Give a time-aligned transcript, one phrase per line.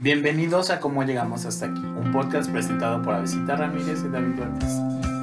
[0.00, 4.72] Bienvenidos a Cómo Llegamos Hasta Aquí, un podcast presentado por Avesita Ramírez y David Duertes.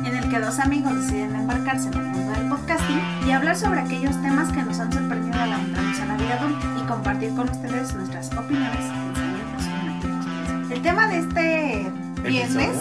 [0.05, 3.80] en el que dos amigos deciden embarcarse en el mundo del podcasting y hablar sobre
[3.80, 7.50] aquellos temas que nos han sorprendido al adentrarnos a la vida adulta y compartir con
[7.50, 10.71] ustedes nuestras opiniones, pensamientos y anécdotas.
[10.71, 11.92] El tema de este
[12.28, 12.78] viernes,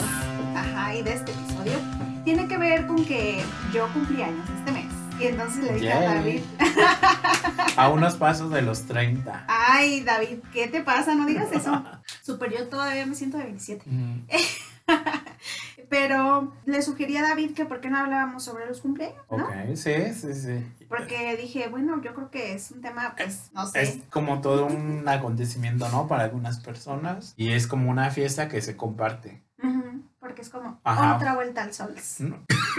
[0.57, 1.75] ajá, y de este episodio,
[2.25, 3.41] tiene que ver con que
[3.73, 4.84] yo cumplí años este mes.
[5.21, 6.01] Y entonces le dije a.
[6.15, 6.43] David,
[7.77, 9.45] A unos pasos de los 30.
[9.49, 11.15] ay David, ¿qué te pasa?
[11.15, 11.85] No digas eso.
[12.23, 13.83] Super, yo todavía me siento de 27.
[13.87, 14.27] Mm,
[15.89, 19.45] Pero le sugerí a David que por qué no hablábamos sobre los cumpleaños, ¿no?
[19.45, 20.67] Ok, sí, sí, sí.
[20.89, 23.83] Porque dije, bueno, yo creo que es un tema, pues, no sé.
[23.83, 26.09] Es como todo un acontecimiento, ¿no?
[26.09, 27.35] Para algunas personas.
[27.37, 29.43] Y es como una fiesta que se comparte.
[30.21, 31.17] Porque es como Ajá.
[31.17, 31.95] otra vuelta al sol.
[32.19, 32.39] No,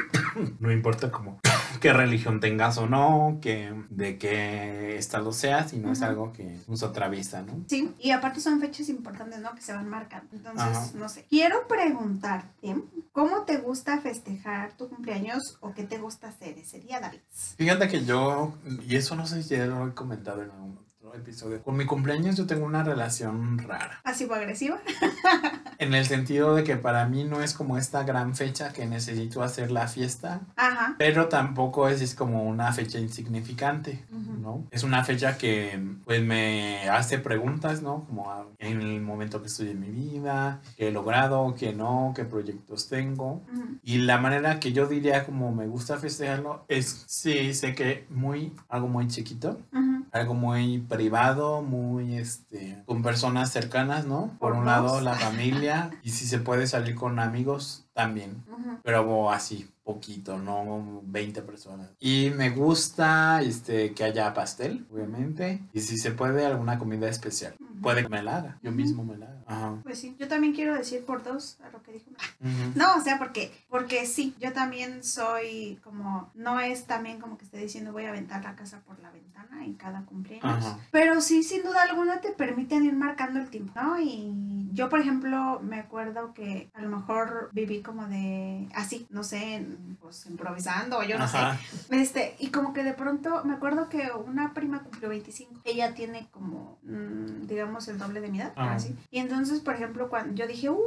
[0.60, 1.40] no importa como
[1.78, 6.08] qué religión tengas o no, que, de qué estado seas, sino es Ujú.
[6.08, 7.64] algo que nos atraviesa, ¿no?
[7.68, 9.54] Sí, y aparte son fechas importantes, ¿no?
[9.56, 10.28] Que se van marcando.
[10.34, 10.92] Entonces, Ajá.
[10.96, 11.26] no sé.
[11.30, 12.76] Quiero preguntarte,
[13.12, 17.20] ¿cómo te gusta festejar tu cumpleaños o qué te gusta hacer ese día, David?
[17.58, 18.54] Fíjate que yo,
[18.88, 20.85] y eso no sé si ya lo he comentado en algún otro
[21.16, 24.00] episodio, con mi cumpleaños yo tengo una relación rara.
[24.04, 24.80] ¿Pasivo-agresiva?
[25.78, 29.44] En el sentido de que para mí no es como esta gran fecha que necesito
[29.44, 30.96] hacer la fiesta, Ajá.
[30.98, 34.38] pero tampoco es, es como una fecha insignificante, Ujú.
[34.40, 34.68] ¿no?
[34.72, 38.06] Es una fecha que pues me hace preguntas, ¿no?
[38.06, 42.24] Como en el momento que estoy en mi vida, qué he logrado, qué no, qué
[42.24, 43.44] proyectos tengo.
[43.54, 43.78] Ujú.
[43.84, 48.54] Y la manera que yo diría como me gusta festejarlo es, sí, sé que muy,
[48.70, 50.06] algo muy chiquito, Ujú.
[50.14, 50.78] algo muy
[51.10, 54.36] privado, muy, este, con personas cercanas, ¿no?
[54.40, 54.66] Por Por un dos.
[54.66, 58.44] lado, la familia, y si se puede salir con amigos, también.
[58.52, 58.80] Ujú.
[58.84, 61.92] Pero así, poquito, no 20 personas.
[62.00, 65.62] Y me gusta este, que haya pastel, obviamente.
[65.74, 67.54] Y si se puede, alguna comida especial.
[67.86, 68.60] Puede que me la haga.
[68.64, 69.44] Yo mismo me la haga.
[69.48, 69.80] Ajá.
[69.84, 72.10] Pues sí, yo también quiero decir por dos a lo que dijo.
[72.10, 72.72] Ujú.
[72.76, 77.46] No, o sea, porque, porque sí, yo también soy como, no es también como que
[77.46, 80.80] esté diciendo voy a aventar la casa por la ventana en cada cumpleaños, Ajá.
[80.92, 84.00] pero sí, sin duda alguna te permiten ir marcando el tiempo, ¿no?
[84.00, 84.34] Y
[84.74, 89.66] yo, por ejemplo, me acuerdo que a lo mejor viví como de, así, no sé,
[90.02, 91.58] pues improvisando, o yo no Ajá.
[91.58, 95.62] sé, este, y como que de pronto me acuerdo que una prima cumplió 25.
[95.64, 97.46] Ella tiene como, mm,
[97.88, 98.74] el doble de mi edad, Ah.
[98.76, 98.96] así.
[99.12, 100.80] Y entonces, por ejemplo, cuando yo dije, uh,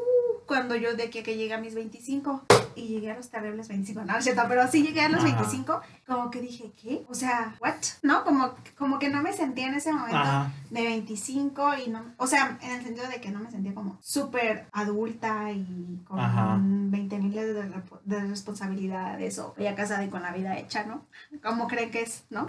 [0.49, 2.43] cuando yo de aquí a que llegue a mis 25
[2.75, 5.35] y llegué a los terribles 25, no, es cierto, pero sí llegué a los Ajá.
[5.37, 7.05] 25, como que dije, ¿qué?
[7.09, 7.75] O sea, ¿what?
[8.03, 8.25] ¿No?
[8.25, 10.51] Como, como que no me sentía en ese momento Ajá.
[10.71, 13.99] de 25 y no, o sea, en el sentido de que no me sentía como
[14.01, 16.57] súper adulta y con Ajá.
[16.61, 17.53] 20 mil de,
[18.05, 21.05] de responsabilidades o ya casada y con la vida hecha, ¿no?
[21.43, 22.47] Como creen que es, ¿no?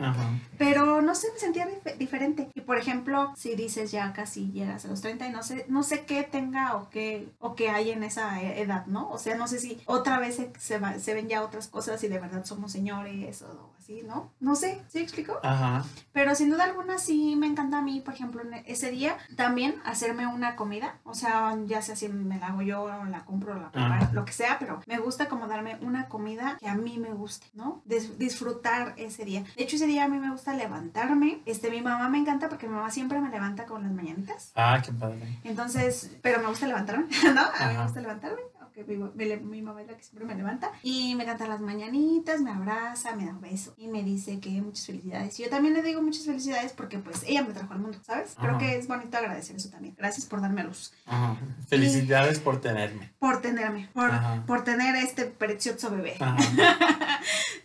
[0.58, 2.50] Pero no sé, me sentía dif- diferente.
[2.56, 5.84] Y por ejemplo, si dices ya casi llegas a los 30 y no sé, no
[5.84, 9.10] sé qué tenga o qué, o qué en esa e- edad, ¿no?
[9.12, 12.04] O sea, no sé si otra vez se, se, va- se ven ya otras cosas
[12.04, 14.32] y de verdad somos señores o así, ¿no?
[14.40, 15.40] No sé, ¿sí explico?
[15.44, 15.84] Ajá.
[16.14, 20.28] Pero sin duda alguna sí me encanta a mí, por ejemplo, ese día también hacerme
[20.28, 20.98] una comida.
[21.04, 24.26] O sea, ya sea si me la hago yo o la compro la preparo, lo
[24.26, 27.82] que sea, pero me gusta como darme una comida que a mí me guste, ¿no?
[27.88, 29.44] Dis- disfrutar ese día.
[29.58, 31.42] De hecho, ese día a mí me gusta levantarme.
[31.46, 34.52] Este, mi mamá me encanta porque mi mamá siempre me levanta con las mañanitas.
[34.56, 35.40] Ah, qué padre.
[35.44, 37.42] Entonces, pero me gusta levantarme, ¿no?
[37.42, 38.42] A mí me gusta levantarme.
[38.88, 42.42] Mi, mi- mi mamá es la que siempre me levanta y me canta las mañanitas,
[42.42, 45.40] me abraza, me da un beso y me dice que muchas felicidades.
[45.40, 48.36] Y yo también le digo muchas felicidades porque pues ella me trajo al mundo, ¿sabes?
[48.38, 48.60] Creo Ajá.
[48.60, 49.96] que es bonito agradecer eso también.
[49.98, 51.38] Gracias por darme a luz, Ajá.
[51.68, 53.12] Felicidades por tenerme.
[53.20, 54.12] por tenerme, por,
[54.46, 56.16] por tener este precioso bebé.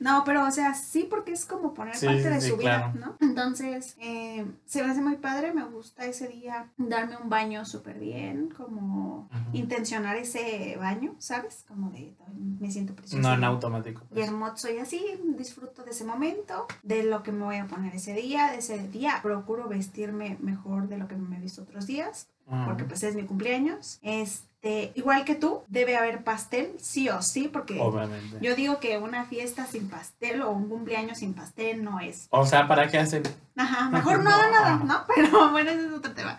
[0.00, 2.92] No, pero o sea, sí, porque es como poner Sí, parte de sí, su vida.
[2.98, 3.16] ¿no?
[3.20, 7.98] Entonces, eh, se me hace muy padre, me gusta ese día darme un baño súper
[8.00, 9.44] bien, como Ajá.
[9.52, 11.64] intencionar ese baño, ¿sabes?
[11.68, 13.26] Como de, "Ay, me siento preciosa.
[13.28, 14.02] No en automático.
[14.10, 14.28] Y pues.
[14.28, 15.04] hermoso y así,
[15.36, 18.88] disfruto de ese momento, de lo que me voy a poner ese día, de ese
[18.88, 19.20] día.
[19.22, 22.28] Procuro vestirme mejor de lo que me he visto otros días,
[22.66, 23.98] porque pues es mi cumpleaños.
[24.02, 28.38] Este, igual que tú, debe haber pastel, sí o sí, porque Obviamente.
[28.40, 32.26] yo digo que una fiesta sin pastel o un cumpleaños sin pastel no es.
[32.30, 33.22] O sea, ¿para qué hacen?
[33.56, 35.04] Ajá, mejor no nada, ¿no?
[35.14, 36.38] Pero bueno, ese es otro tema.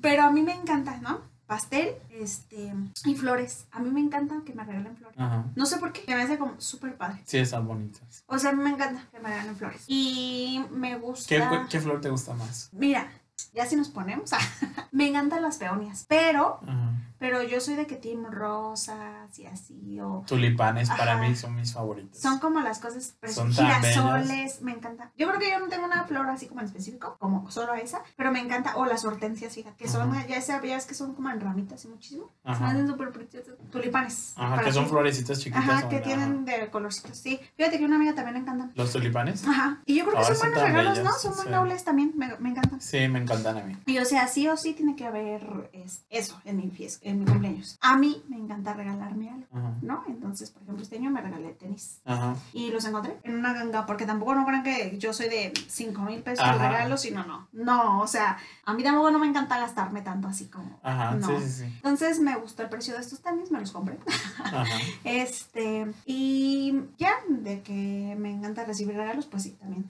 [0.00, 1.20] Pero a mí me encanta, ¿no?
[1.50, 2.72] Pastel, este,
[3.04, 3.66] y flores.
[3.72, 5.18] A mí me encanta que me regalen flores.
[5.18, 5.46] Ajá.
[5.56, 7.22] No sé por qué, que me hace como súper padre.
[7.24, 8.22] Sí, están bonitas.
[8.28, 9.82] O sea, a mí me encanta que me regalen flores.
[9.88, 11.28] Y me gusta...
[11.28, 12.68] ¿Qué, qué flor te gusta más?
[12.70, 13.10] Mira,
[13.52, 14.30] ya si nos ponemos,
[14.92, 16.92] me encantan las peonias, pero Ajá.
[17.20, 21.20] Pero yo soy de que team rosas y así, o Tulipanes para Ajá.
[21.28, 22.18] mí son mis favoritos.
[22.18, 25.10] son como las cosas Son girasoles, me encanta.
[25.16, 28.02] Yo creo que yo no tengo una flor así como en específico, como solo esa,
[28.16, 30.26] pero me encanta, o las hortensias, fíjate, que son, Ajá.
[30.26, 32.68] ya sabías que son como en ramitas y muchísimo, se me Ajá.
[32.70, 34.32] hacen súper preciosas, tulipanes.
[34.36, 35.68] Ajá, que son florecitas chiquitas.
[35.68, 36.04] Ajá, que ajá.
[36.04, 37.38] tienen de colorcitos, sí.
[37.56, 38.72] Fíjate que una amiga también le encantan.
[38.74, 39.46] ¿Los tulipanes?
[39.46, 41.12] Ajá, y yo creo que son son buenos regalos, ¿no?
[41.12, 41.50] Son muy sí.
[41.50, 42.80] nobles también, me, me encantan.
[42.80, 43.76] Sí, me encantan a mí.
[43.86, 47.20] Y o sea, sí o sí tiene que haber es- eso en mi fiesta, en
[47.20, 47.78] mi cumpleaños.
[47.80, 49.74] A mí me encanta regalarme algo, Ajá.
[49.82, 50.04] ¿no?
[50.08, 52.00] Entonces, por ejemplo, este año me regalé tenis.
[52.04, 52.36] Ajá.
[52.52, 56.02] Y los encontré en una ganga, porque tampoco no crean que yo soy de 5
[56.02, 57.48] mil pesos de regalo, sino no.
[57.52, 60.78] No, o sea, a mí tampoco no me encanta gastarme tanto así como.
[60.82, 61.14] Ajá.
[61.14, 61.26] No.
[61.26, 61.64] Sí, sí, sí.
[61.76, 63.98] Entonces me gustó el precio de estos tenis, me los compré.
[64.44, 64.64] Ajá.
[65.04, 69.86] Este, y ya, de que me encanta recibir regalos, pues sí, también.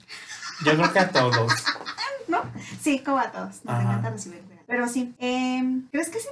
[0.65, 1.51] Yo creo que a todos.
[2.31, 2.41] ¿No?
[2.79, 3.81] Sí, como a todos, nos Ajá.
[3.81, 4.51] encanta recibir.
[4.71, 6.29] Pero sí, em, ¿crees que es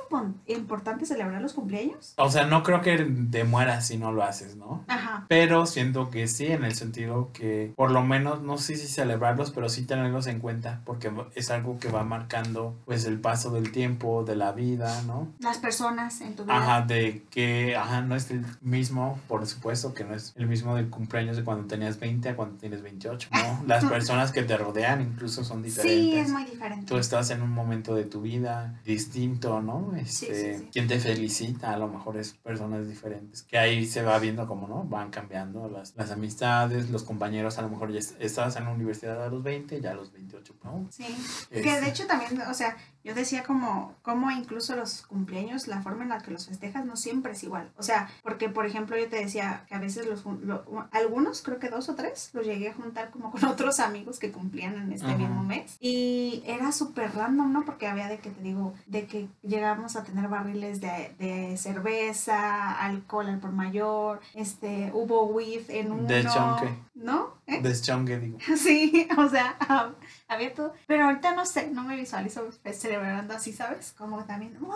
[0.47, 2.13] importante celebrar los cumpleaños?
[2.15, 2.97] O sea, no creo que
[3.29, 4.85] te mueras si no lo haces, ¿no?
[4.87, 5.25] Ajá.
[5.27, 9.51] Pero siento que sí, en el sentido que por lo menos, no sé si celebrarlos,
[9.51, 13.73] pero sí tenerlos en cuenta, porque es algo que va marcando pues el paso del
[13.73, 15.27] tiempo, de la vida, ¿no?
[15.39, 16.55] Las personas en tu vida.
[16.55, 20.77] Ajá, de que, ajá, no es el mismo, por supuesto que no es el mismo
[20.77, 23.63] del cumpleaños de cuando tenías 20 a cuando tienes 28, ¿no?
[23.67, 25.88] Las personas que te rodean incluso son diferentes.
[25.89, 26.85] Sí, es muy diferente.
[26.85, 29.93] Tú estás en un momento de tu vida distinto, ¿no?
[29.95, 30.69] Este, sí, sí.
[30.71, 33.43] Quien te felicita, a lo mejor es personas diferentes.
[33.43, 34.83] Que ahí se va viendo como, ¿no?
[34.83, 38.71] Van cambiando las, las amistades, los compañeros, a lo mejor ya est- estabas en la
[38.71, 40.87] universidad a los 20, ya a los 28, ¿no?
[40.91, 41.03] Sí.
[41.49, 45.81] Este, Que de hecho también, o sea, yo decía como, como incluso los cumpleaños, la
[45.81, 47.69] forma en la que los festejas no siempre es igual.
[47.77, 51.59] O sea, porque por ejemplo yo te decía que a veces los, lo- algunos, creo
[51.59, 54.91] que dos o tres, los llegué a juntar como con otros amigos que cumplían en
[54.91, 55.17] este Ajá.
[55.17, 55.77] mismo mes.
[55.79, 57.65] Y era súper random, ¿no?
[57.65, 62.71] Porque había de que te digo, de que llegamos a tener barriles de, de cerveza,
[62.79, 66.07] alcohol al por mayor, este, hubo whiff en uno.
[66.07, 66.73] De chonque.
[66.95, 67.38] ¿No?
[67.49, 67.59] ¿Eh?
[67.61, 68.37] Deschongue, digo.
[68.57, 69.91] Sí, o sea, ah,
[70.27, 70.73] había todo.
[70.87, 73.93] Pero ahorita no sé, no me visualizo pues, celebrando así, ¿sabes?
[73.97, 74.71] Como también, wow,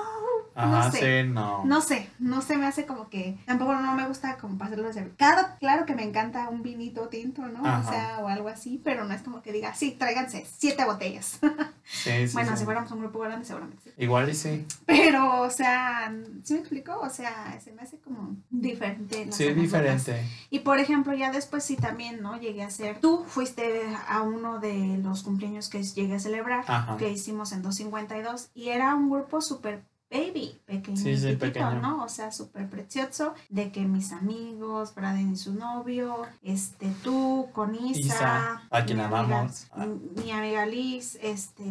[0.55, 1.23] Ajá, no sé.
[1.23, 1.63] sí, no.
[1.65, 5.09] No sé, no se me hace como que tampoco no me gusta como pasarlo de
[5.17, 7.65] Claro, claro que me encanta un vinito tinto, ¿no?
[7.65, 7.79] Ajá.
[7.87, 11.39] O sea, o algo así, pero no es como que diga, sí, tráiganse siete botellas.
[11.85, 12.59] Sí, sí, bueno, sí.
[12.59, 13.93] si fuéramos un grupo grande, seguramente.
[13.97, 14.65] Igual y sí.
[14.85, 16.97] Pero, o sea, ¿sí me explico?
[16.97, 19.25] O sea, se me hace como diferente.
[19.25, 20.23] las Sí, diferente.
[20.49, 22.39] Y por ejemplo, ya después sí también, ¿no?
[22.39, 26.97] Llegué a ser, tú fuiste a uno de los cumpleaños que llegué a celebrar, Ajá.
[26.97, 29.83] que hicimos en 252, y era un grupo súper
[30.13, 31.81] baby, pequeño, Sí, sí, pequeño.
[31.81, 32.03] ¿no?
[32.03, 37.73] O sea, súper precioso, de que mis amigos, Braden y su novio, este, tú, con
[37.75, 39.67] Isa, Isa, a quien amiga- amamos.
[39.75, 41.63] mi, mi amiga Liz, este,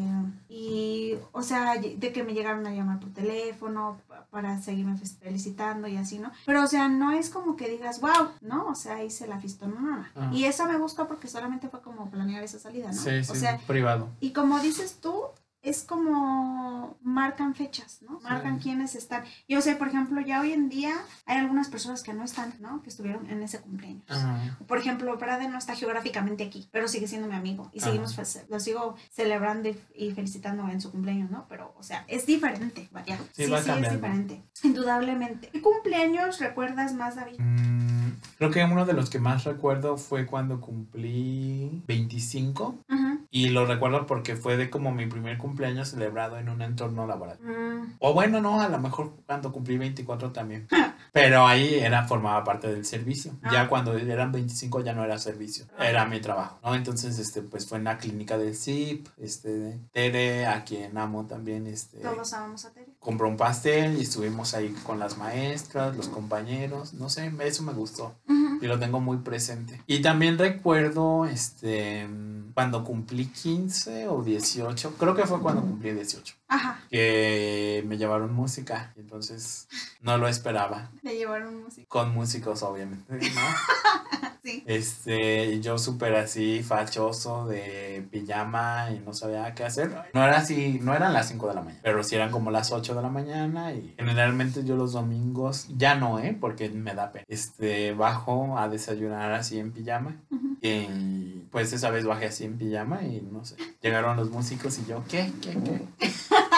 [0.48, 5.06] y, o sea, de que me llegaron a llamar por teléfono pa- para seguirme fe-
[5.20, 6.30] felicitando y así, ¿no?
[6.46, 8.66] Pero, o sea, no es como que digas, wow, ¿no?
[8.66, 10.04] O sea, hice la fiesta, no, no, no.
[10.16, 10.30] Ah.
[10.32, 12.94] Y eso me gustó porque solamente fue como planear esa salida, ¿no?
[12.94, 14.08] Sí, sí, O sea, privado.
[14.20, 15.24] y como dices tú,
[15.62, 18.18] es como marcan fechas, ¿no?
[18.20, 18.64] Marcan Sí.
[18.64, 19.24] quiénes están.
[19.48, 20.92] Yo sé, por ejemplo, ya hoy en día
[21.24, 22.82] hay algunas personas que no están, ¿no?
[22.82, 24.02] Que estuvieron en ese cumpleaños.
[24.08, 24.58] Ajá.
[24.66, 27.86] Por ejemplo, Braden no está geográficamente aquí, pero sigue siendo mi amigo y Ajá.
[27.86, 28.16] seguimos,
[28.48, 31.46] lo sigo celebrando y, felicitando en su cumpleaños, ¿no?
[31.48, 33.16] Pero, o sea, es diferente, vaya.
[33.32, 35.48] Sí, Sí, sí, es diferente, indudablemente.
[35.48, 37.38] ¿Qué cumpleaños recuerdas más, David?
[37.38, 43.01] Mm, creo que uno de los que más recuerdo fue cuando cumplí 25 Ajá.
[43.34, 47.38] Y lo recuerdo porque fue de como mi primer cumpleaños celebrado en un entorno laboral.
[47.40, 50.68] Mm, O bueno, no, a lo mejor cuando cumplí 24 también.
[51.12, 53.32] Pero ahí era, formaba parte del servicio.
[53.42, 53.50] Ah.
[53.52, 55.88] Ya cuando eran 25 ya no era servicio, Ah.
[55.88, 56.74] era mi trabajo, ¿no?
[56.74, 61.66] Entonces, este, pues fue en la clínica del CIP, este, Tere, a quien amo también,
[61.66, 62.91] este, todos amamos a Tere.
[63.02, 67.72] Compró un pastel y estuvimos ahí con las maestras, los compañeros, no sé, eso me
[67.72, 68.58] gustó Ujú.
[68.62, 69.82] y lo tengo muy presente.
[69.88, 72.08] Y también recuerdo, este,
[72.54, 78.32] cuando cumplí 15 o 18, creo que fue cuando cumplí 18 Ajá, que me llevaron
[78.34, 79.68] música entonces
[80.02, 81.86] no lo esperaba le llevaron música.
[81.88, 83.18] con músicos obviamente ¿no?
[84.42, 84.64] Sí.
[84.66, 89.92] este y yo súper así fachoso de pijama y no sabía qué hacer.
[90.14, 92.72] No era así no eran las 5 de la mañana pero sí eran como las
[92.72, 97.12] 8 de la mañana y generalmente yo los domingos ya no eh porque me da
[97.12, 97.24] pena.
[97.28, 100.16] Este bajo a desayunar así en pijama
[100.60, 103.56] y pues esa vez bajé así en pijama y no sé.
[103.80, 105.82] Llegaron los músicos y yo qué qué qué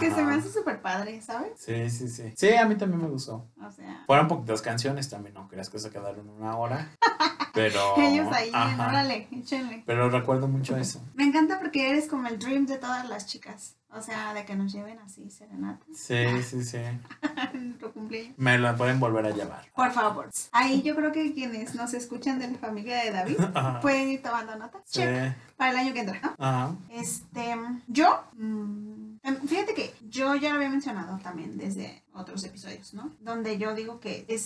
[0.00, 1.52] Que se me hace súper padre, ¿sabes?
[1.56, 2.32] Sí, sí, sí.
[2.36, 3.48] Sí, a mí también me gustó.
[3.64, 6.90] O sea, Fueron poquitas canciones también, no creas que se quedaron una hora.
[7.56, 7.94] Pero.
[7.98, 8.88] Ellos ahí, ajá.
[8.88, 9.82] órale, échenle.
[9.86, 11.02] Pero recuerdo mucho eso.
[11.14, 13.76] Me encanta porque eres como el dream de todas las chicas.
[13.90, 16.78] O sea, de que nos lleven así serenatas Sí, sí, sí.
[17.80, 18.34] tu cumpleaños.
[18.36, 19.64] Me la pueden volver a llevar.
[19.74, 20.28] Por favor.
[20.52, 23.80] Ahí yo creo que quienes nos escuchan de la familia de David Ajá.
[23.80, 24.82] pueden ir tomando notas.
[24.84, 25.00] Sí.
[25.00, 25.34] Check.
[25.56, 26.34] Para el año que entra, ¿no?
[26.38, 26.74] Ajá.
[26.90, 32.92] Este, yo, mm, em, fíjate que yo ya lo había mencionado también desde otros episodios,
[32.92, 33.12] ¿no?
[33.20, 34.42] Donde yo digo que es,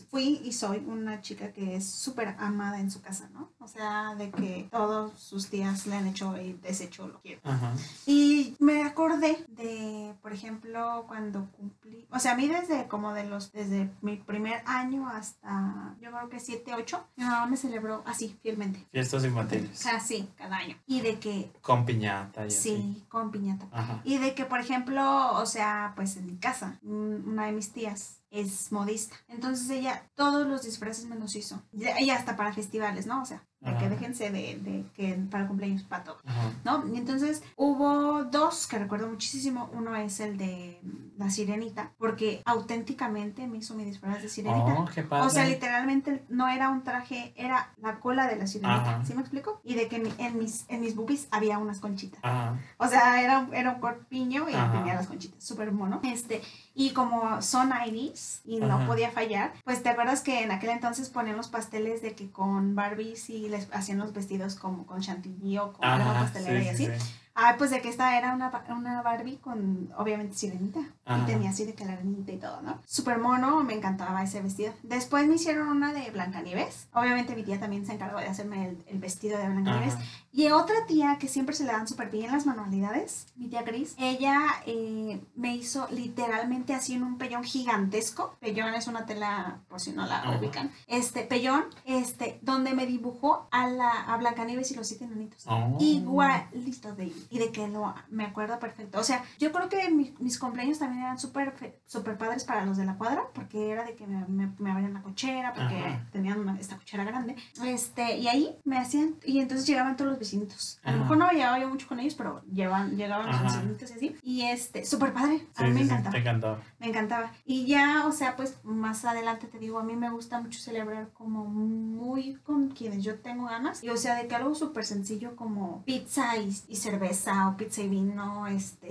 [0.00, 3.50] fui y soy una chica que es súper amada en su casa, ¿no?
[3.58, 7.40] O sea, de que todos sus días le han hecho y deshecho lo quiero.
[7.44, 7.72] Ajá.
[8.06, 13.24] Y me acordé de, por ejemplo, cuando cumplí, o sea, a mí desde como de
[13.24, 18.02] los, desde mi primer año hasta, yo creo que 7, 8, mi mamá me celebró
[18.06, 18.86] así, fielmente.
[18.90, 19.82] Fiestas infantiles.
[19.82, 20.76] Casi cada año.
[20.86, 22.58] Y de que, Con piñata y así.
[22.76, 23.66] sí, con piñata.
[23.72, 24.00] Ajá.
[24.04, 27.72] Y de que, por ejemplo, o sea, pues en mi casa, un- una de mis
[27.72, 29.16] tías es modista.
[29.28, 31.62] Entonces ella todos los disfraces me los hizo.
[31.72, 33.22] Y hasta para festivales, ¿no?
[33.22, 36.18] O sea, de que déjense de, de que para cumpleaños para todo.
[36.24, 36.52] Ajá.
[36.64, 36.88] ¿no?
[36.94, 39.70] Y entonces hubo dos que recuerdo muchísimo.
[39.72, 40.80] Uno es el de
[41.20, 44.72] la sirenita, porque auténticamente me hizo mi disfraz de sirenita.
[44.78, 45.26] Oh, qué padre.
[45.26, 48.96] O sea, literalmente no era un traje, era la cola de la sirenita.
[48.96, 49.04] Ajá.
[49.04, 49.60] ¿Sí me explico?
[49.62, 52.20] Y de que en mis, en mis boobies había unas conchitas.
[52.22, 52.56] Ajá.
[52.78, 54.72] O sea, era, un- era un corpiño y Ajá.
[54.72, 55.42] tenía las conchitas.
[55.44, 56.00] Súper mono.
[56.04, 56.40] Este,
[56.74, 61.10] y como son Iris y no podía fallar, pues te acuerdas que en aquel entonces
[61.10, 65.58] ponían los pasteles de que con Barbies y les hacían los vestidos como con chantilly
[65.58, 66.86] o con crema pastelera Sí, y así.
[66.86, 67.14] sí, sí.
[67.42, 70.80] Ah, pues de que esta era una, una Barbie con, obviamente, sirenita.
[71.06, 71.22] Ajá.
[71.22, 72.80] Y tenía así de que la arenita y todo, ¿no?
[72.86, 74.72] Súper mono, me encantaba ese vestido.
[74.82, 76.88] Después me hicieron una de Blancanieves.
[76.92, 79.94] Obviamente mi tía también se encargó de hacerme el, el vestido de Blancanieves.
[79.94, 80.04] Ajá.
[80.32, 83.96] Y otra tía que siempre se le dan súper bien las manualidades, mi tía Gris,
[83.98, 88.36] ella eh, me hizo literalmente así en un pellón gigantesco.
[88.38, 90.38] Pellón es una tela, por si no la Ajá.
[90.38, 90.70] ubican.
[90.86, 95.44] Este, pellón, este, donde me dibujó a, la, a Blancanieves y los siete enanitos.
[95.48, 95.76] Oh.
[95.80, 98.98] Igualito de y de que lo me acuerdo perfecto.
[98.98, 102.76] O sea, yo creo que mi- mis cumpleaños también eran súper súper padres para los
[102.76, 106.06] de la cuadra, porque era de que me, me, me abrían la cochera, porque Ajá.
[106.12, 107.36] tenían una- esta cochera grande.
[107.64, 110.80] Este, y ahí me hacían, y entonces llegaban todos los vecinitos.
[110.82, 114.16] A lo mejor no llevaba yo mucho con ellos, pero llegaban, los vecinitos y así.
[114.22, 115.46] Y este, súper padre.
[115.56, 116.12] A Sí, mí me sí, sí, encantaba.
[116.12, 116.60] te encantaba.
[116.78, 117.32] Me encantaba.
[117.44, 121.10] Y ya, o sea, pues más adelante te digo, a mí me gusta mucho celebrar
[121.12, 123.82] como muy con quienes yo tengo ganas.
[123.84, 127.82] Y o sea, de que algo súper sencillo como pizza y, y cerveza o pizza
[127.82, 128.88] y vino, este,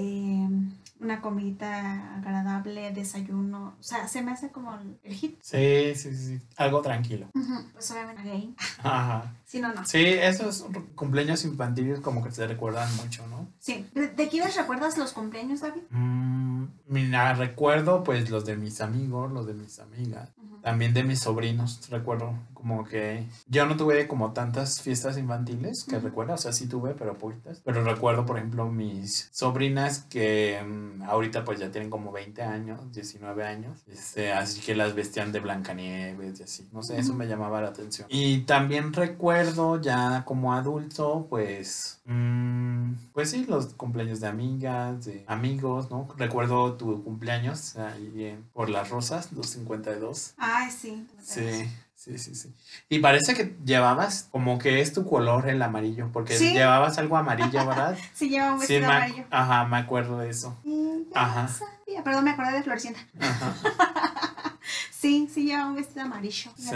[1.00, 3.76] una comidita agradable, desayuno.
[3.80, 5.40] O sea, se me hace como el, hit.
[5.42, 6.42] Sí, sí, sí.
[6.58, 7.28] Algo tranquilo.
[7.34, 8.54] Ujú, Pues obviamente gay.
[8.84, 9.34] Ajá.
[9.46, 9.86] Si no, no.
[9.86, 13.48] Sí, esos cumpleaños infantiles como que te recuerdan mucho, ¿no?
[13.60, 13.88] Sí.
[13.94, 15.82] ¿De, de quiénes recuerdas los cumpleaños, David?
[15.90, 20.59] Mm, mira, recuerdo pues los de mis amigos, los de mis amigas, Ujú.
[20.62, 25.96] También de mis sobrinos, recuerdo como que yo no tuve como tantas fiestas infantiles que
[25.96, 26.08] Ujú.
[26.08, 31.04] recuerdo, o sea, sí tuve, pero poquitas, pero recuerdo por ejemplo mis sobrinas que mm,
[31.04, 35.39] ahorita pues ya tienen como 20 años, 19 años, este, así que las vestían de
[35.39, 38.08] Blancanieves y así, no sé, eso me llamaba la atención.
[38.12, 45.24] Y también recuerdo ya como adulto pues, mm, pues sí, los cumpleaños de amigas, de
[45.28, 46.10] amigos, ¿no?
[46.18, 50.34] Recuerdo tu cumpleaños ahí en- por las rosas, los 52.
[50.56, 51.08] Ay, sí.
[51.22, 52.53] Sí, sí, sí, sí.
[52.89, 56.51] Y parece que llevabas como que es tu color el amarillo, porque Sí.
[56.53, 57.98] llevabas algo amarillo, ¿verdad?
[58.13, 59.25] Sí, lleva un Sí, vestido ac- amarillo.
[59.29, 60.58] ajá, me acuerdo de eso.
[60.63, 61.48] Ya Ajá.
[61.48, 62.03] sabía.
[62.03, 63.00] Perdón, me acordé de Floricienta.
[63.20, 63.53] Ajá.
[64.91, 66.51] Sí, sí lleva un vestido amarillo.
[66.58, 66.75] Sí.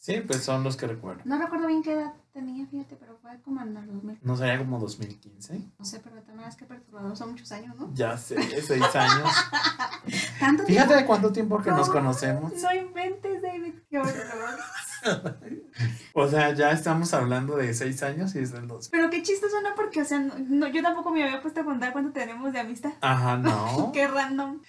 [0.00, 1.22] Sí, pues son los que recuerdo.
[1.24, 4.18] No recuerdo bien qué edad tenía, fíjate, pero fue como en el 2000.
[4.22, 5.58] ¿No sería como 2015?
[5.78, 7.90] No sé, pero también es que perturbador, son muchos años, ¿no?
[7.94, 9.30] Ya sé, seis años.
[10.40, 10.94] ¿Tanto Fíjate tiempo?
[10.94, 12.52] de cuánto tiempo que nos No, conocemos.
[12.62, 14.14] No inventes, David, qué horror.
[16.14, 18.88] O sea, ya estamos hablando de seis años y es del dos.
[18.88, 19.68] Pero qué chistoso, ¿no?
[19.76, 22.60] Porque, o sea, no, no, yo tampoco me había puesto a contar cuánto tenemos de
[22.60, 22.92] amistad.
[23.02, 23.90] Ajá, no.
[23.94, 24.60] Qué random.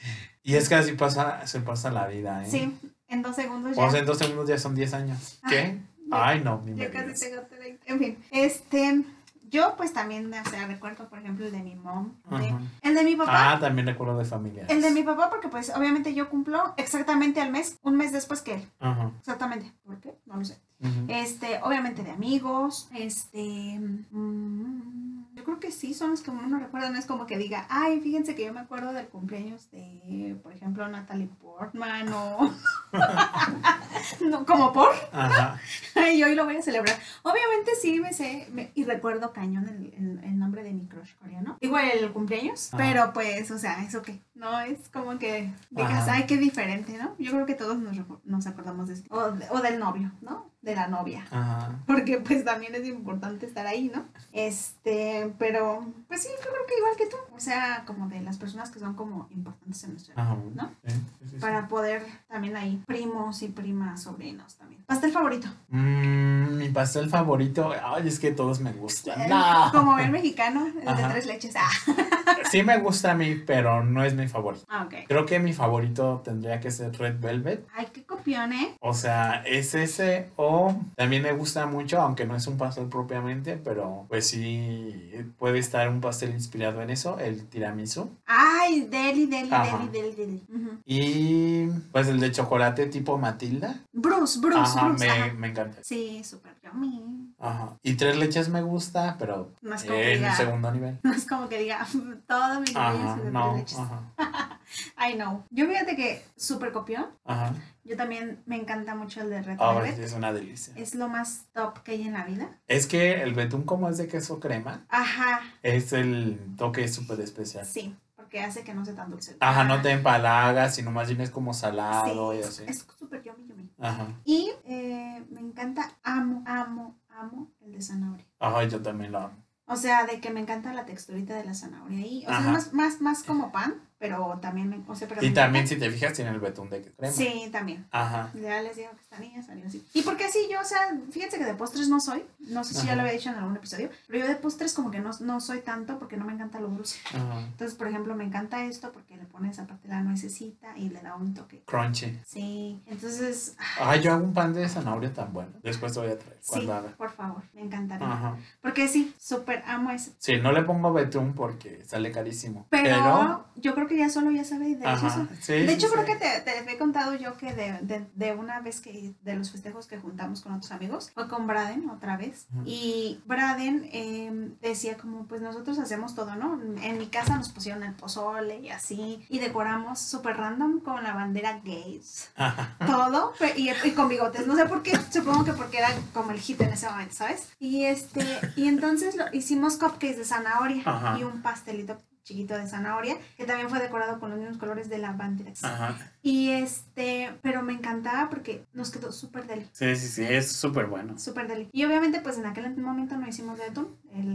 [0.44, 2.50] Y es que así pasa, se pasa la vida, ¿eh?
[2.52, 3.84] Sí, en dos segundos ya.
[3.84, 5.40] O sea, en dos segundos ya son 10 años.
[5.50, 5.82] ¿Qué?
[6.12, 7.20] Ay, no, ni me Ya casi digas.
[7.20, 7.57] tengo 30.
[7.88, 9.04] En fin, este.
[9.50, 12.12] Yo, pues también, o sea, recuerdo, por ejemplo, el de mi mom.
[12.30, 12.60] Ajá.
[12.82, 13.54] el de mi papá.
[13.54, 14.66] Ah, también recuerdo de familia.
[14.68, 18.42] El de mi papá, porque pues obviamente yo cumplo exactamente al mes, un mes después
[18.42, 18.70] que él.
[18.82, 19.10] Ajá.
[19.20, 19.72] Exactamente.
[19.86, 20.18] ¿Por qué?
[20.26, 20.60] No lo sé.
[21.08, 23.80] Este, obviamente de amigos, este,
[24.12, 27.38] mm, yo creo que sí, son los que uno no recuerda, no es como que
[27.38, 32.52] diga, ay, fíjense que yo me acuerdo del cumpleaños de, por ejemplo, Natalie Portman o,
[34.28, 35.60] no, como por, Ajá.
[36.12, 36.98] y hoy lo voy a celebrar.
[37.22, 41.14] Obviamente sí me sé, me- y recuerdo cañón el, el- el nombre de mi crush
[41.22, 42.78] coreano, igual el cumpleaños, Ajá.
[42.84, 46.14] pero pues, o sea, eso que, no es como que digas, Ajá.
[46.16, 47.16] ay, qué diferente, ¿no?
[47.20, 50.47] Yo creo que todos nos, nos acordamos de este, o, de- o del novio, ¿no?
[50.62, 51.26] De la novia.
[51.32, 51.80] Ajá.
[51.86, 54.06] Porque pues también es importante estar ahí, ¿no?
[54.34, 57.18] Este, pero pues sí, yo creo que igual que tú.
[57.36, 60.36] O sea, como de las personas que son como importantes en nuestra vida, Ajá.
[60.56, 60.68] ¿no?
[60.86, 61.36] Sí, sí, sí, sí.
[61.40, 64.84] Para poder también ahí, primos y primas, sobrinos también.
[64.88, 65.48] Pastel favorito.
[65.70, 67.72] Mm, mi pastel favorito.
[67.84, 69.22] Ay, es que todos me gustan.
[69.22, 69.70] El- No.
[69.72, 71.56] Como el mexicano, el de tres leches.
[71.56, 71.70] Ah,
[72.52, 74.66] Sí me gusta a mí, pero no es mi favorito.
[74.70, 74.94] Ah, ok.
[75.08, 77.68] Creo que mi favorito tendría que ser Red Velvet.
[77.76, 78.76] Ay, qué copión, ¿eh?
[78.80, 80.47] O sea, es ese o
[80.96, 85.90] también me gusta mucho, aunque no es un pastel propiamente, pero pues sí puede estar
[85.90, 88.10] un pastel inspirado en eso, el tiramisú.
[88.26, 89.78] Ay, deli, deli, Ajá.
[89.78, 90.44] deli, deli, deli.
[90.86, 93.76] Y pues el de chocolate tipo Matilda.
[93.94, 95.06] Bruce, Bruce, Ajá, Bruce.
[95.06, 95.34] me, ajá.
[95.34, 95.78] me encanta.
[95.84, 97.34] Sí, súper yummy.
[97.40, 97.78] Ajá.
[97.84, 100.98] Y tres leches me gusta, pero No es como que en diga- segundo nivel.
[101.04, 101.86] No es como que diga,
[102.28, 103.80] todo mi niño es de no, tres leches.
[104.96, 105.44] Ay, no.
[105.50, 107.08] Yo fíjate que súper copión.
[107.26, 107.54] ajá.
[107.88, 110.00] Yo también me encanta mucho el de Red Velvet.
[110.00, 110.74] es una delicia.
[110.76, 112.50] Es lo más top que hay en la vida.
[112.68, 117.66] Es que el betún como es de queso crema, Ajá, es el toque súper especial.
[117.66, 119.38] sí, porque hace que no sea tan dulce.
[119.40, 122.64] Ajá, no te empalagas, sino más bien es como Sí, salado y así.
[122.68, 123.70] es súper yummy, yummy.
[123.80, 124.08] Ajá.
[124.26, 128.26] Y eh, me encanta, amo, amo, amo el de zanahoria.
[128.40, 129.44] Ay, yo también lo amo.
[129.70, 132.24] O sea, de que me encanta la texturita de la zanahoria ahí.
[132.26, 132.52] O sea, Ajá.
[132.52, 136.14] más, más, más como pan, pero también, o sea, pero Y también, si te fijas,
[136.14, 137.12] tiene el betún de crema.
[137.12, 137.86] Sí, también.
[137.92, 138.32] Ajá.
[138.36, 139.84] Ya les digo que esta niña salió así.
[139.94, 142.24] Y porque así yo, o sea, fíjense que de postres no soy.
[142.40, 142.96] No sé si ya Ajá.
[142.96, 143.90] lo había dicho en algún episodio.
[144.08, 146.68] Pero yo de postres como que no, no soy tanto porque no me encanta lo
[146.68, 147.00] dulce.
[147.14, 147.40] Ajá.
[147.40, 151.16] Entonces, por ejemplo, me encanta esto porque le pones aparte la nuececita y le da
[151.16, 151.64] un toque.
[151.66, 152.20] Crunchy.
[152.26, 155.52] Sí, entonces, ah, Ay, yo hago un pan de zanahoria tan bueno.
[155.64, 156.90] Después te voy a traer sí, cuando haga.
[156.98, 158.08] por favor, me encantaría.
[158.12, 158.38] Ajá.
[158.62, 160.12] Porque sí, súper amo ese.
[160.20, 162.68] Sí, no le pongo betún porque sale carísimo.
[162.70, 164.44] Pero, yo creo que ya solo ya.
[164.84, 165.28] Ajá.
[165.40, 165.94] Sí, De sí, hecho, sí.
[165.94, 169.36] creo que te, te he contado yo que de, de, de una vez que de
[169.36, 172.48] los festejos que juntamos con otros amigos, fue con Braden otra vez.
[172.66, 176.60] Y Braden eh, decía como, pues nosotros hacemos todo, ¿no?
[176.82, 181.14] En mi casa nos pusieron el pozole y así, y decoramos súper random con la
[181.14, 182.30] bandera gays.
[182.36, 182.76] Ajá.
[182.86, 184.48] Todo, y, y con bigotes.
[184.48, 187.50] No sé por qué, supongo que porque era como el hit en ese momento, ¿sabes?
[187.60, 188.26] Y este,
[188.56, 191.18] y entonces lo, hicimos cupcakes de zanahoria Ajá.
[191.20, 194.98] y un pastelito chiquito de zanahoria, que también fue decorado con los mismos colores de
[194.98, 195.54] la bandera.
[195.64, 195.96] Ajá.
[196.22, 200.88] Y este, pero me encantaba porque nos quedó súper deli, Sí, sí, sí, es súper
[200.88, 201.18] bueno.
[201.18, 201.70] súper deli.
[201.72, 204.28] Y obviamente pues en aquel momento no hicimos de atún, el,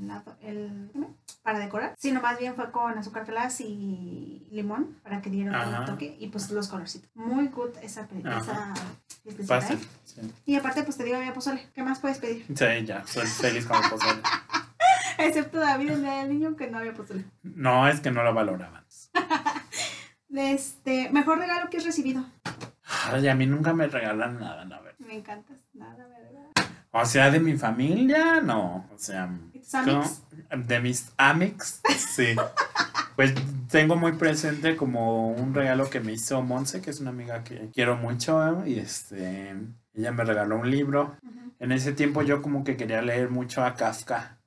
[0.00, 0.90] el, lado- el,
[1.42, 5.84] para decorar, sino más bien fue con azúcar glass y limón para que diera un
[5.86, 7.10] toque y pues los colorcitos.
[7.14, 8.08] Muy good esa,
[8.40, 8.74] esa.
[10.46, 12.46] Y aparte pues te digo había pozole, ¿qué más puedes pedir?
[12.48, 14.20] Sí, ya, soy feliz con el pozole.
[15.26, 17.24] Excepto David, el día del niño, que no había pozole.
[17.42, 18.84] No, es que no lo valoraban.
[20.32, 22.24] Este, mejor regalo que has recibido.
[22.84, 24.98] Ay, a mí nunca me regalan nada, la verdad.
[25.00, 26.50] Me encantas, nada, ¿verdad?
[26.92, 28.88] O sea, de mi familia, no.
[28.94, 29.28] O sea,
[30.56, 32.36] de mis amics, sí.
[33.16, 33.34] Pues
[33.70, 37.68] tengo muy presente como un regalo que me hizo Monse, que es una amiga que
[37.70, 39.54] quiero mucho, y este,
[39.92, 41.16] ella me regaló un libro.
[41.58, 44.38] En ese tiempo yo como que quería leer mucho a Kafka.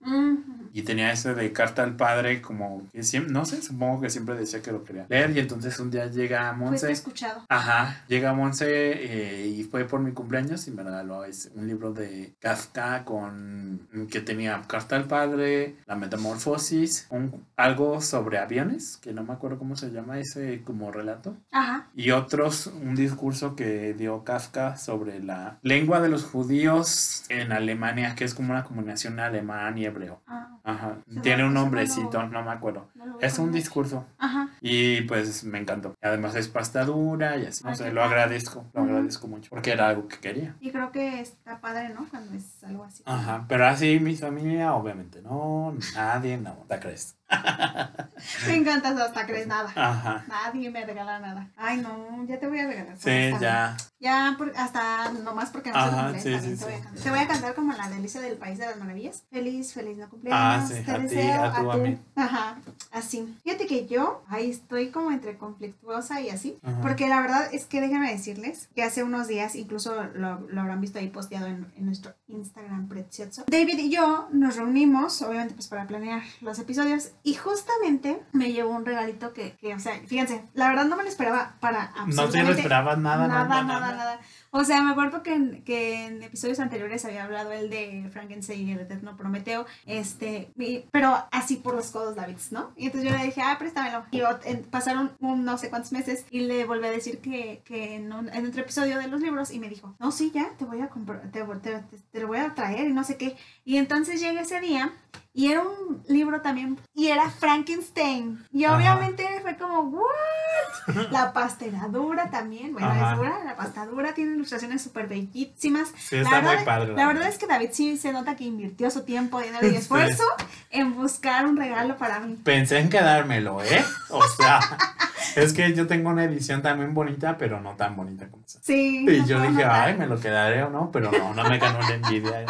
[0.76, 4.36] Y tenía ese de carta al padre, como que siempre, no sé, supongo que siempre
[4.36, 5.30] decía que lo quería leer.
[5.36, 6.92] Y entonces un día llega Monse.
[6.92, 7.46] escuchado.
[7.48, 11.94] Ajá, llega Monse eh, y fue por mi cumpleaños y me regaló ese- un libro
[11.94, 19.14] de Kafka con que tenía Carta al Padre, La Metamorfosis, un, algo sobre aviones, que
[19.14, 21.88] no me acuerdo cómo se llama ese como relato, Ajá.
[21.96, 28.16] y otros, un discurso que dio Kafka sobre la lengua de los judíos en Alemania,
[28.16, 30.22] que es como una combinación alemán y hebreo.
[30.28, 32.90] Ah, Ajá, tiene un nombrecito, lo- no me acuerdo.
[32.96, 34.06] no Es un discurso.
[34.18, 34.50] Ajá.
[34.62, 35.94] Y pues me encantó.
[36.02, 37.64] Además es pasta dura y así.
[37.64, 38.66] No sé, lo agradezco.
[38.74, 39.50] Lo agradezco mucho.
[39.50, 40.56] Porque era algo que quería.
[40.62, 42.08] Y creo que está padre, ¿no?
[42.10, 43.04] Cuando es algo así.
[43.06, 43.46] Ajá.
[43.50, 45.76] Pero así mi familia, obviamente, no.
[45.96, 46.54] Nadie, no.
[46.70, 47.18] ¿Te crees?
[48.48, 49.72] Me encantas hasta crees nada.
[49.76, 50.24] Ajá.
[50.28, 51.50] Nadie me regala nada.
[51.58, 52.98] Ay, no, ya te voy a regalar.
[52.98, 53.76] Sí, ya.
[54.00, 56.22] Ya, por- hasta nomás porque no Ajá, se cumple.
[56.22, 57.04] sí, también sí, te, voy a cantar.
[57.04, 59.24] te voy a cantar como la delicia del País de las Maravillas.
[59.30, 60.64] Feliz, feliz no cumpleaños.
[60.64, 61.98] Ah, sí, te a ti, deseo, a tú, a mí.
[62.16, 62.58] Ajá,
[62.92, 63.36] así.
[63.44, 66.60] Fíjate que yo ahí estoy como entre conflictuosa y así.
[66.64, 66.82] Ajá.
[66.82, 70.82] Porque la verdad es que déjenme decirles que hace unos días, incluso lo, lo habrán
[70.82, 75.68] visto ahí posteado en, en nuestro Instagram precioso, David y yo nos reunimos, obviamente pues
[75.68, 80.46] para planear los episodios, Y justamente me llevó un regalito que, que, o sea, fíjense,
[80.54, 83.64] la verdad no me lo esperaba para absolutamente No te lo esperabas nada, nada, nada,
[83.64, 83.96] nada, nada.
[83.96, 84.20] nada.
[84.56, 88.70] O sea, me acuerdo que en, que en episodios anteriores había hablado el de Frankenstein
[88.70, 92.72] y el eterno Prometeo, este, y- pero así por los codos Davids, ¿no?
[92.78, 94.04] Y entonces yo le dije, ah, préstamelo.
[94.12, 97.96] Y en- pasaron un no sé cuántos meses y le volví a decir que, que
[97.96, 100.66] en, un, en otro episodio de los libros y me dijo, no, sí, ya, te
[100.66, 103.36] voy a comprar, te, te, te- te lo voy a traer y no sé qué.
[103.66, 104.94] Y entonces llega ese día
[105.36, 108.46] y era un libro también, y era Frankenstein.
[108.52, 108.76] Y Ajá.
[108.78, 111.10] obviamente fue como, ¿what?
[111.12, 113.12] La pastelatura también, bueno, Ajá.
[113.14, 115.90] es dura, la pastadura tiene ilustraciones súper bellísimas.
[115.98, 116.94] Sí, La está verdad, muy padre.
[116.94, 119.76] la verdad es que David sí se nota que invirtió su tiempo, dinero y Sí.
[119.78, 120.24] esfuerzo
[120.70, 122.38] en buscar un regalo para mí.
[122.44, 123.84] Pensé en quedármelo, ¿eh?
[124.10, 124.60] O sea,
[125.36, 128.60] es que yo tengo una edición también bonita, pero no tan bonita como esa.
[128.62, 129.06] Sí.
[129.10, 129.88] Y no yo dije, notar.
[129.90, 132.42] ay, me lo quedaré o no, pero no, no me ganó la envidia.
[132.42, 132.46] ¿eh?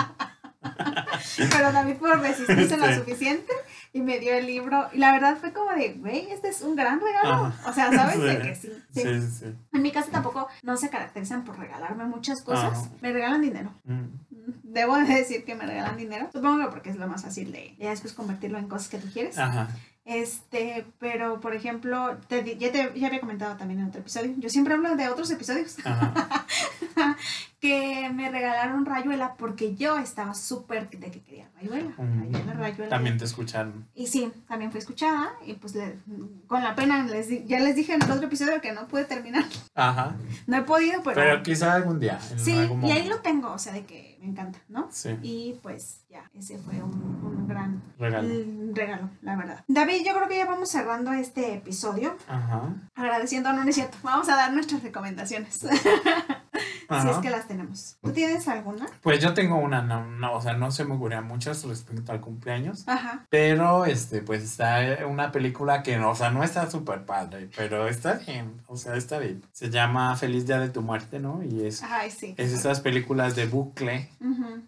[1.51, 2.93] Pero David pudo resistirse lo Sí.
[2.95, 3.51] suficiente
[3.91, 4.87] y me dio el libro.
[4.93, 7.47] Y la verdad fue como de, güey, este es un gran regalo.
[7.47, 7.69] Ajá.
[7.69, 8.15] O sea, ¿sabes?
[8.19, 8.21] Sí.
[8.21, 8.69] De que sí.
[8.93, 9.01] sí.
[9.01, 9.72] Sí, sí, sí.
[9.83, 12.73] Mi casa tampoco no se caracterizan por regalarme muchas cosas.
[12.73, 12.89] Ajá.
[13.01, 13.71] Me regalan dinero.
[13.83, 14.05] Mm.
[14.63, 16.29] Debo de decir que me regalan dinero.
[16.33, 19.07] Supongo que porque es lo más fácil de ya después convertirlo en cosas que tú
[19.13, 19.37] quieres.
[19.37, 19.69] Ajá.
[20.05, 24.33] Este, pero por ejemplo, te ya, te, ya había comentado también en otro episodio.
[24.37, 25.77] Yo siempre hablo de otros episodios.
[25.85, 26.45] Ajá.
[27.63, 31.93] que me regalaron rayuela porque yo estaba súper de que quería rayuela.
[31.97, 32.89] Rayuela, rayuela.
[32.89, 33.87] También te escucharon.
[33.95, 35.95] Y sí, también fui escuchada y pues le-
[36.47, 39.05] con la pena les di- ya les dije en el otro episodio que no pude
[39.05, 39.45] terminar.
[39.75, 40.17] Ajá.
[40.45, 42.19] No he podido, pero, Pero quizá algún día.
[42.19, 44.89] sí, algún y ahí lo tengo, o sea, de que me encanta, ¿no?
[44.91, 45.17] Sí.
[45.21, 46.91] Y pues ya, ese fue un,
[47.23, 48.27] un gran Regalo.
[48.73, 49.63] regalo, la verdad.
[49.69, 52.17] David, yo creo que ya vamos cerrando este episodio.
[52.27, 52.73] Ajá.
[52.93, 53.97] Agradeciendo, no, no es cierto.
[54.03, 55.65] Vamos a dar nuestras recomendaciones.
[57.01, 57.52] si es que las tenemos.
[58.01, 58.87] ¿Tú tienes alguna?
[59.03, 62.21] Pues yo tengo una, no, no, o sea, no se me ocurrían muchas respecto al
[62.21, 62.87] cumpleaños.
[62.87, 63.25] Ajá.
[63.29, 67.87] Pero, este, pues está una película que, no, o sea, no está súper padre, pero
[67.89, 69.43] está bien, o sea, está bien.
[69.51, 71.43] Se llama Feliz Día de tu Muerte, ¿no?
[71.43, 72.33] Y es, Ay, sí.
[72.37, 74.09] es esas películas de bucle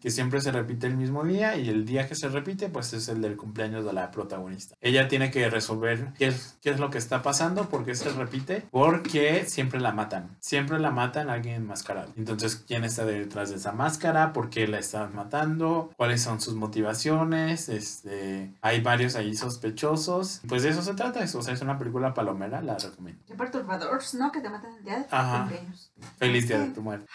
[0.02, 3.08] que siempre se repite el mismo día y el día que se repite, pues es
[3.08, 4.76] el del cumpleaños de la protagonista.
[4.82, 8.10] Ella tiene que resolver qué es, qué es lo que está pasando, por qué se
[8.10, 12.12] repite, porque siempre la matan, siempre la matan a alguien enmascarado.
[12.17, 14.24] Entonces, ¿quién está detrás de esa máscara?
[14.33, 15.91] ¿Por qué la están matando?
[15.97, 17.69] ¿Cuáles son sus motivaciones?
[17.69, 20.41] Este, hay varios ahí sospechosos.
[20.47, 23.21] Pues de eso se trata, eso, o sea, es una película palomera, la recomiendo.
[23.27, 24.31] Qué perturbadores, ¿no?
[24.31, 25.39] Que te matan el día de tu Ajá.
[25.39, 25.91] cumpleaños.
[26.17, 27.07] Feliz Día de tu Muerte.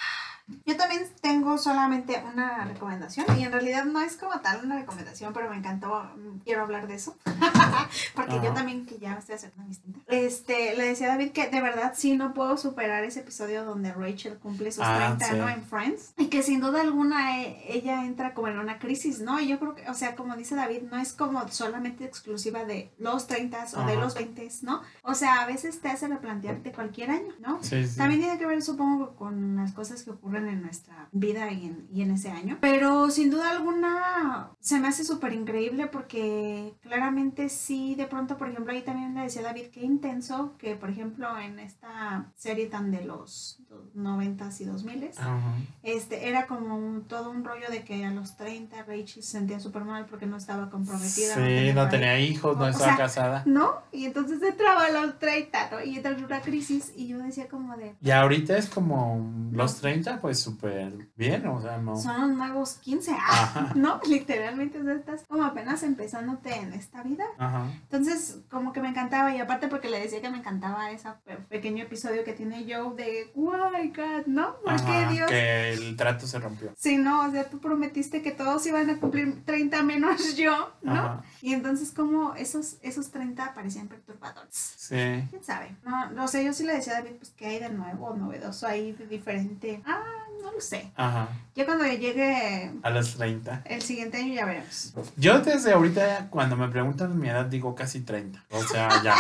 [0.67, 5.33] Yo también tengo solamente una recomendación y en realidad no es como tal una recomendación,
[5.33, 7.17] pero me encantó, mm, quiero hablar de eso,
[8.15, 10.03] porque yo también que ya estoy haciendo mis tintas.
[10.09, 13.93] Este, le decía a David que de verdad sí no puedo superar ese episodio donde
[13.93, 15.37] Rachel cumple sus Ah, 30, sí.
[15.37, 15.49] ¿no?
[15.49, 19.41] En Friends y que sin duda alguna eh, ella entra como en una crisis, ¿no?
[19.41, 22.93] Y yo creo que, o sea, como dice David, no es como solamente exclusiva de
[22.99, 24.83] los 30 o de los 20, ¿no?
[25.03, 27.63] O sea, a veces te hace replantearte cualquier año, ¿no?
[27.63, 27.97] Sí, sí.
[27.97, 31.89] También tiene que ver, supongo, con las cosas que ocurren en nuestra vida y en,
[31.93, 32.59] y en ese año.
[32.61, 38.49] Pero sin duda alguna se me hace súper increíble porque claramente sí, de pronto, por
[38.49, 42.91] ejemplo, ahí también le decía David qué intenso que, por ejemplo, en esta serie tan
[42.91, 43.61] de los
[43.95, 45.39] 90s y 2000s, Ajá.
[45.83, 49.61] este, era como un- todo un rollo de que a los 30 Rachel se sentía
[49.61, 51.35] súper mal porque no estaba comprometida.
[51.35, 51.89] Sí, no pareja.
[51.89, 53.43] tenía hijos, no O estaba sea, casada.
[53.47, 53.81] ¿No?
[53.93, 55.83] Y entonces entraba a los 30, ¿no?
[55.85, 59.77] Y entra en una crisis y yo decía como de, Y ahorita es como los
[59.81, 61.97] 30, pues súper bien, o sea, no.
[61.97, 63.73] son nuevos 15, Ajá.
[63.77, 64.01] ¿no?
[64.09, 67.25] Literalmente, o sea, estás como apenas empezándote en esta vida.
[67.39, 67.67] Ajá.
[67.83, 71.37] Entonces, como que me encantaba, y aparte porque le decía que me encantaba ese pe-
[71.37, 74.57] pequeño episodio que tiene Joe de, why God, ¿no?
[74.63, 75.29] ¿Por qué Ajá, Dios?
[75.31, 76.73] Que el trato se rompió.
[76.77, 80.93] Sí, no, o sea, tú prometiste que todos iban a cumplir 30 menos yo, ¿no?
[80.93, 81.23] Ajá.
[81.43, 84.55] Y entonces como esos, esos 30 parecían perturbadores.
[84.77, 84.97] Sí.
[85.31, 85.77] ¿Quién sabe?
[85.85, 88.67] No, no sé, yo sí le decía a David, pues, ¿qué hay de nuevo, novedoso
[88.67, 89.83] ahí, de diferente?
[89.87, 90.03] Ah,
[90.43, 90.91] no lo sé.
[90.97, 91.29] Ajá.
[91.55, 93.63] Ya cuando llegue A los 30.
[93.67, 94.95] el siguiente año ya veremos.
[95.17, 98.43] Yo desde ahorita, cuando me preguntan mi edad, digo casi 30.
[98.51, 99.15] O sea, ya.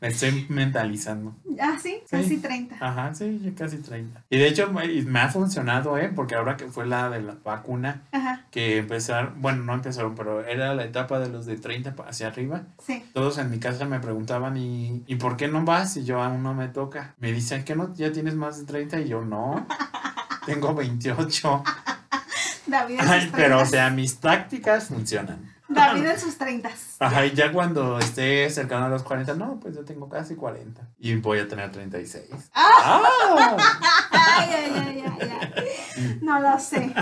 [0.00, 1.34] me estoy mentalizando.
[1.60, 2.16] Ah, sí, Sí.
[2.16, 2.76] casi 30.
[2.80, 4.20] Ajá, sí, yo casi 30.
[4.30, 6.10] Y de hecho, me, ha funcionado, ¿eh?
[6.14, 10.44] Porque ahora que fue la de la vacuna, Ajá, que empezaron, bueno, no empezaron, pero
[10.44, 12.62] era la etapa de los de 30 pa- hacia arriba.
[12.84, 13.04] sí.
[13.14, 15.96] Todos en mi casa me preguntaban, ¿y, ¿y por qué no vas?
[15.96, 17.14] Y yo aún no me toca.
[17.18, 19.66] Me dicen que no, ya tienes más de 30 y yo no.
[20.46, 21.64] Tengo 28.
[22.66, 23.36] David en sus Ay, 30.
[23.36, 25.52] pero o sea, mis tácticas funcionan.
[25.68, 26.70] David en sus 30.
[27.00, 30.82] Ajá, y ya cuando esté cercano a los 40, no, pues yo tengo casi 40.
[30.98, 32.24] Y voy a tener 36.
[32.54, 33.02] ¡Ah!
[34.10, 35.30] Ay, ay, ay, ay,
[35.96, 36.18] ay.
[36.22, 36.92] No lo sé.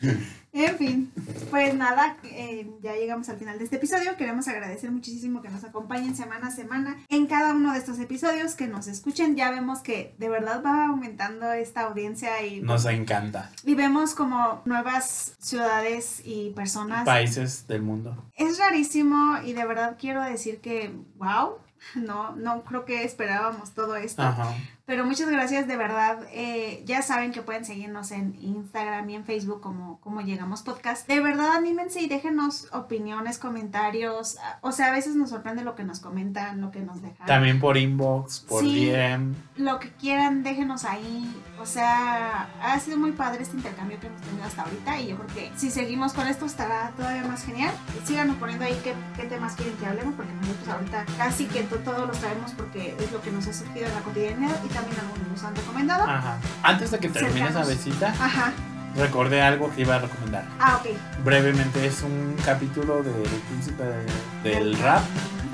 [0.58, 1.12] En fin,
[1.50, 4.16] pues nada, eh, ya llegamos al final de este episodio.
[4.16, 8.56] Queremos agradecer muchísimo que nos acompañen semana a semana en cada uno de estos episodios,
[8.56, 9.36] que nos escuchen.
[9.36, 13.52] Ya vemos que de verdad va aumentando esta audiencia y, Nos encanta.
[13.64, 17.04] y vemos como nuevas ciudades y personas.
[17.04, 18.24] Países del mundo.
[18.34, 21.58] Es rarísimo y de verdad quiero decir que, wow,
[21.94, 24.22] no, no creo que esperábamos todo esto.
[24.22, 24.56] Ajá.
[24.88, 26.18] Pero muchas gracias, de verdad.
[26.32, 31.06] eh, ya saben que pueden seguirnos en Instagram y en Facebook como, como Llegamos Podcast.
[31.06, 34.38] De verdad, anímense y déjenos opiniones, comentarios.
[34.62, 37.26] O sea, a veces nos sorprende lo que nos comentan, lo que nos dejan.
[37.26, 38.86] También por inbox, por Sí.
[38.86, 39.34] DM.
[39.58, 41.30] Lo que quieran, déjenos ahí.
[41.60, 45.00] O sea, ha sido muy padre este intercambio que hemos tenido hasta ahorita.
[45.00, 47.74] Y yo creo que si seguimos con esto estará todavía más genial.
[48.06, 51.76] Síganos poniendo ahí qué, qué temas quieren que hablemos, porque nosotros ahorita casi que to-
[51.80, 54.98] todos los traemos porque es lo que nos ha surgido en la cotidianidad y también
[55.00, 56.04] algunos nos han recomendado.
[56.04, 56.38] Ajá.
[56.62, 57.68] Antes de que termine esa Cercanos.
[57.68, 58.52] besita, Ajá.
[58.96, 60.44] recordé algo que iba a recomendar.
[60.60, 60.96] Ah, ok.
[61.24, 65.02] Brevemente, es un capítulo del príncipe de- del rap,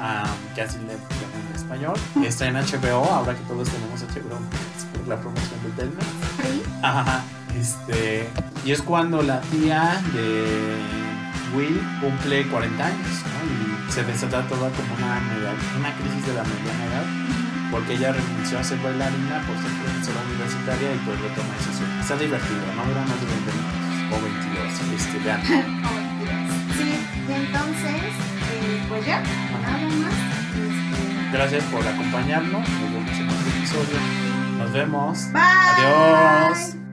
[0.01, 1.95] ah, que así le llaman en español.
[2.25, 4.39] Está en HBO, ahora que todos tenemos HBO
[4.77, 6.07] es por la promoción de Telmex.
[6.37, 6.63] Free.
[6.83, 7.23] Ajá.
[7.59, 8.29] Este,
[8.65, 10.77] y es cuando la tía de
[11.57, 13.89] Will cumple 40 años, ¿no?
[13.89, 17.05] Y se desata toda como una, media- una crisis de la mediana edad,
[17.75, 22.01] porque ella renunció a ser bailarina por ser profesora universitaria y pues retoma sueño.
[22.01, 25.43] Está divertido, no dura más de 20 minutos o 22, este, vean.
[26.75, 28.03] Sí, y entonces,
[28.53, 30.15] eh, pues ya, nada más.
[30.55, 33.99] Este, Gracias por acompañarnos, nos vemos en otro episodio.
[34.59, 35.33] Nos vemos.
[35.33, 35.43] Bye.
[35.43, 36.84] Adiós.